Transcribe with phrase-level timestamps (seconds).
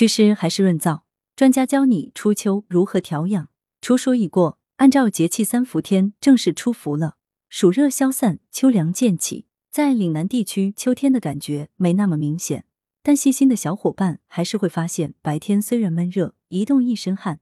[0.00, 1.02] 祛湿还是润燥？
[1.36, 3.50] 专家教你初秋如何调养。
[3.82, 7.16] 处暑已过，按照节气三伏天正式出伏了，
[7.50, 9.44] 暑热消散，秋凉渐起。
[9.70, 12.64] 在岭南地区，秋天的感觉没那么明显，
[13.02, 17.40] 但细心的小伙伴还是会发现，白天虽然闷热，一动一身汗，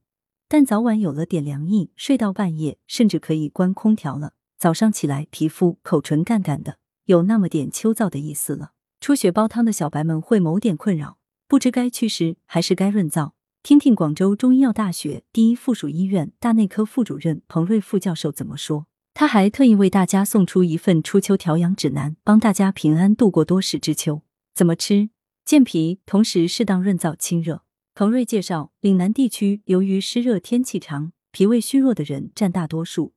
[0.49, 4.33] 但早晚有了点凉意，睡到半夜甚至可以关空调了。
[4.57, 8.71] 早上起来，皮肤、口唇干干的，有那么点秋燥的意思了。
[8.99, 11.18] 初雪煲汤的小白们会某点困扰，
[11.49, 13.31] 不知该祛湿还是该润燥。
[13.63, 18.85] 听听广州中医药大学第一附属医院大内科副主任彭瑞副教授怎么说。
[19.15, 24.21] 他还特意为大家送出一份初秋调养指南，帮大家平安度过多事之秋。
[24.53, 25.09] 怎么吃？
[25.43, 27.63] 健脾，同时适当润燥清热。
[27.95, 33.13] 彭瑞介绍，岭南地区由于湿热天气长，脾胃虚弱的人占大多数，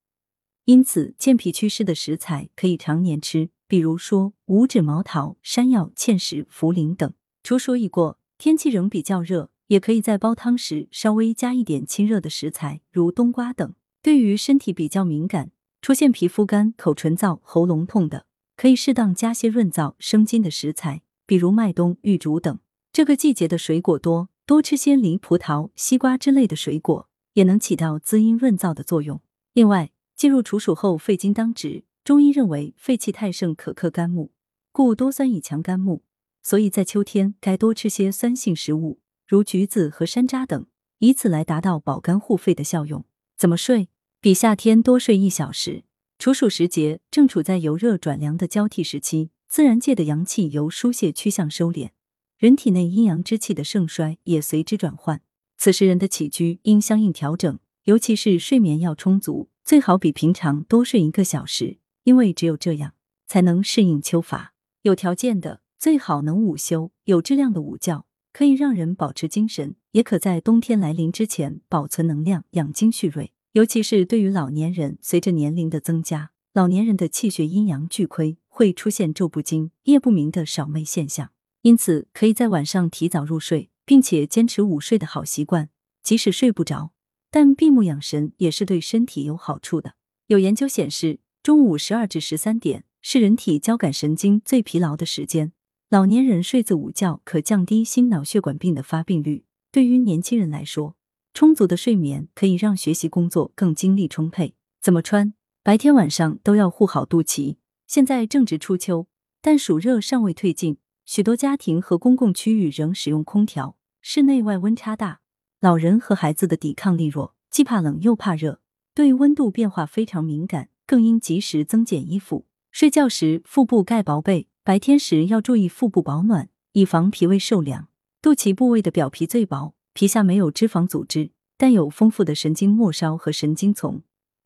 [0.64, 7.12] 因此健脾祛湿的食材可以常年吃，比如说五指毛桃、山药、芡实、茯苓等。
[7.44, 9.50] 处暑已过，天气仍比较热。
[9.68, 13.72] 也可以在煲汤时稍微加一点清热的食材，如冬瓜等。
[14.02, 18.26] 对于身体比较敏感、出现皮肤干、口唇燥、喉咙痛的，
[18.56, 22.58] 可以适当加些润燥生津的食材，比如麦冬、玉竹等。
[22.92, 29.20] 这个季节的水果多，多吃些梨、葡萄、西瓜之类的水果，也能起到滋阴润燥的作用。
[29.52, 34.32] 另外，进入处暑后，肺经当值，中医认为肺气太盛可克肝木，
[34.72, 36.02] 故多酸以强肝木，
[36.42, 39.00] 所以在秋天该多吃些酸性食物。
[39.26, 40.66] 如橘子和山楂等，
[40.98, 43.04] 以此来达到保肝护肺的效用。
[43.36, 43.88] 怎么睡？
[44.20, 45.84] 比夏天多睡一小时。
[46.18, 51.90] 处暑时节正处在由热转凉的交替时期，自然界的阳气由疏泄趋向收敛，
[52.38, 55.20] 人体内阴阳之气的盛衰也随之转换。
[55.58, 62.94] 此时人的起居应相应调整，尤其是睡眠要充足，最好比平常多睡一个小时，因为只有这样
[63.26, 64.54] 才能适应秋乏。
[64.82, 68.06] 有条件的最好能午休，有质量的午觉。
[68.32, 73.32] 可以让人保持精神，也可在冬天来临之前保存能量、养精蓄锐。
[73.50, 81.32] 尤其是对于老年人，随着年龄的增加，老年人的气血阴阳俱亏，会出现昼不惊、夜不明的少寐现象。
[81.62, 85.70] 因此，可以在晚上提早入睡，并且坚持午睡的好习惯。
[86.04, 86.92] 即使睡不着，
[87.28, 89.94] 但闭目养神也是对身体有好处的。
[90.28, 95.50] 有研究显示，中午十二至十三点是人体交感神经最疲劳的时间。
[95.92, 99.44] 老年人睡子午觉可降低心脑血管病的发病率。
[99.70, 100.96] 对于年轻人来说，
[101.34, 104.54] 充足的睡眠可以让学习工作更精力充沛。
[104.80, 105.34] 怎么穿？
[105.62, 107.56] 白天晚上都要护好肚脐。
[107.86, 109.06] 现在正值初秋，
[109.42, 115.20] 但暑热尚未退尽，许多家庭和公共区域仍使用空调，室内外温差大，
[115.60, 118.62] 老人和孩子的抵抗力弱，既怕冷又怕热，
[118.94, 122.46] 对温度变化非常敏感，更应及时增减衣服。
[122.70, 124.48] 睡觉时腹部盖薄被。
[124.64, 127.88] 白天时要注意腹部保暖，以防脾胃受凉。
[128.20, 134.02] 肚脐部位的表皮最薄，皮下没有脂肪组织，但有丰富的神经末梢和神经丛，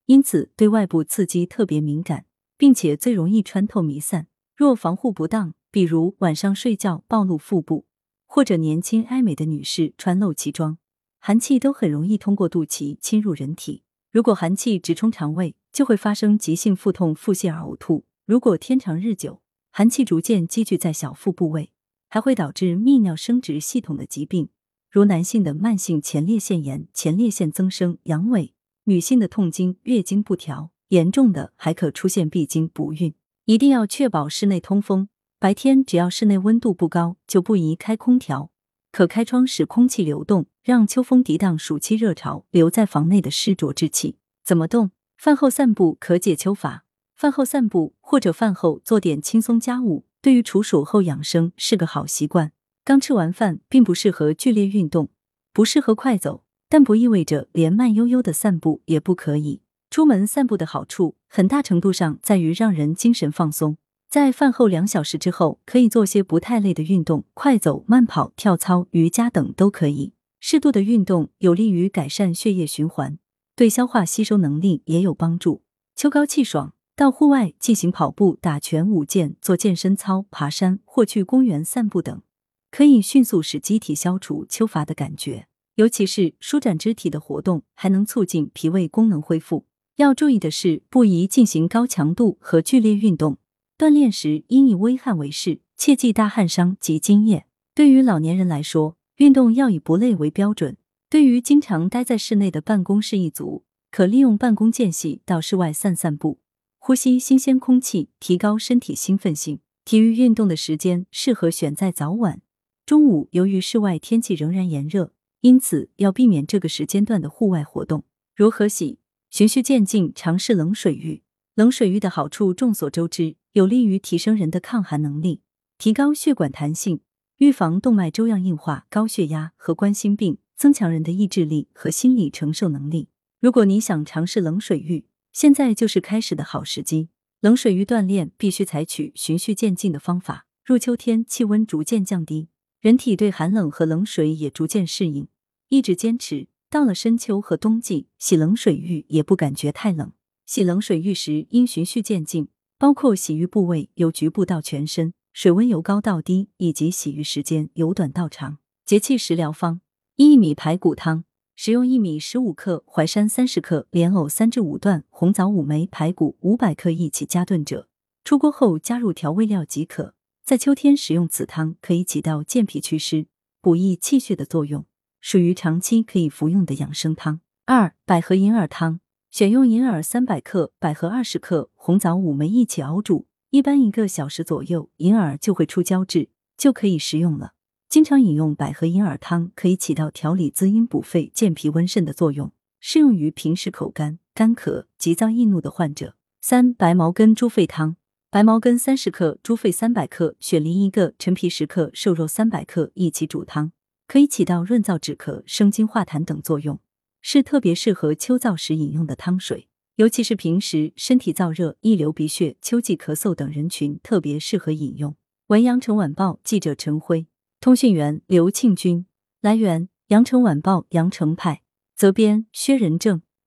[0.07, 2.25] 因此对外部刺激特别敏感，
[2.57, 4.29] 并且最容易穿透弥散。
[4.57, 7.85] 若防护不当，比如晚上睡觉暴露腹部，
[8.25, 10.79] 或者年轻爱美的女士穿露脐装，
[11.19, 13.83] 寒气都很容易通过肚脐侵入人体。
[14.11, 18.07] 如果寒气直冲肠胃，就会发生急性腹痛、腹泻而呕吐。
[18.25, 19.43] 如果天长日久，
[19.79, 21.71] 寒气逐渐积聚在小腹部位，
[22.09, 24.49] 还会导致泌尿生殖系统的疾病，
[24.91, 28.53] 如男性的慢性前列腺炎、前列腺增生、阳痿；
[28.85, 33.13] 女性的痛经、月经不调，严重的还可出现闭经、不孕。
[33.45, 38.51] 一定要确保室内通风，白天只要室内温度不高，就不宜开空调，
[38.91, 44.17] 可开窗使空气流动，让秋风涤荡暑期热潮留在房内的湿浊之气。
[44.43, 44.93] 怎么动？
[45.19, 46.86] 饭后散步可解秋乏。
[47.17, 52.53] 饭后散步或者饭后做点轻松家务，对于处暑后养生是个好习惯。
[52.85, 55.09] 刚吃完饭并不适合剧烈运动，
[55.55, 59.63] 不适合快走，但不意味着连慢悠悠的散步也不可以。
[59.91, 63.79] 出门散步的好处，很大程度上在于让人精神放松。
[64.11, 70.13] 在饭后两小时之后，可以做些不太累的运动，快走、慢跑、跳操、瑜伽等都可以。
[70.39, 73.19] 适度的运动有利于改善血液循环，
[73.57, 75.63] 对消化吸收能力也有帮助。
[75.95, 76.75] 秋高气爽。
[76.97, 82.23] 到户外进行跑步、打拳、舞剑、做健身操、爬山或去公园散步等，
[82.71, 85.47] 可以迅速使机体消除秋乏的感觉。
[85.75, 89.67] 尤其是舒展肢体的活动，还能促进脾胃功能恢复。
[89.97, 93.37] 要注意的是，不宜进行高强度和剧烈运动。
[93.77, 97.45] 锻炼时应以微汗为适，切忌大汗伤及津液。
[97.75, 100.79] 对于老年人来说，运动要以不累为标准。
[101.11, 106.39] 对于经常待在室内的办公室一族，可利用办公间隙到室外散散步。
[106.87, 109.59] 呼吸新鲜空气，提高身体兴奋性。
[109.85, 112.41] 体育运动的时间适合选在早晚，
[112.85, 118.05] 中午由于室外天气仍然炎热，因此要避免这个时间段的户外活动。
[118.37, 119.01] 如何洗？
[119.31, 121.25] 循序渐进，尝试冷水浴。
[121.57, 125.41] 冷水浴的好处众所周知，有利于提升人的抗寒能力，
[125.79, 127.01] 提高血管弹性，
[127.39, 133.09] 预防动脉粥样硬化、高血压和冠心病，增强人的意志力和心理承受能力。
[133.41, 135.05] 如果你想尝试冷水浴，
[135.37, 137.11] 现在就是开始的好时机。
[137.41, 140.47] 冷水浴锻炼必须采取循序渐进的方法。
[140.65, 142.49] 入秋天，气温逐渐降低。
[142.81, 145.29] 人体对寒冷和冷水也逐渐适应，
[145.69, 150.11] 一直坚持到了深秋和冬季，洗冷水浴也不感觉太冷。
[150.47, 152.49] 洗冷水浴时应循序渐进，
[152.79, 158.57] 包括洗浴部位由局部到全身，水温由高到低，以及洗浴时间由短到长。
[158.87, 159.83] 节气食疗方：
[160.17, 161.25] 薏米排骨汤，
[161.59, 167.89] 使用薏米十五克、淮山三十克、莲藕三至五段、红枣五枚、排骨五百克一起加炖者，
[168.25, 170.15] 出锅后加入调味料即可。
[170.45, 173.27] 在秋天使用此汤，可以起到健脾祛湿、
[173.63, 174.85] 补益气血的作用，
[175.23, 177.41] 属于长期可以服用的养生汤。
[177.65, 179.01] 二、百合银耳汤，
[179.31, 186.29] 选用银耳三百克、百合二十克、红枣五枚一起熬煮，一般一个小时左右，银耳就会出胶质，
[186.59, 187.55] 就可以食用了。
[187.97, 196.15] 经常饮用百合银耳汤，可以起到调理滋阴补肺、健脾温肾的作用，适用于平时口干、干咳、急躁易怒的患者。
[196.43, 197.97] 三、白茅根猪肺汤。
[198.29, 203.73] 白茅根三十克，猪肺三百克，雪梨一个，陈皮十克，瘦肉三百克，一起煮汤，
[204.07, 206.79] 可以起到润燥止咳、生津化痰等作用，
[207.23, 209.69] 是特别适合秋燥时饮用的汤水。
[209.95, 215.17] 尤其是平时身体燥热、易流鼻血、秋季咳嗽等人群，特别适合饮用。
[215.47, 217.27] 文阳城晚报记者陈辉，
[217.67, 219.07] 通讯员刘庆军。
[219.41, 221.63] 来源：羊城晚报羊城派，
[221.97, 223.23] 责编：薛仁正。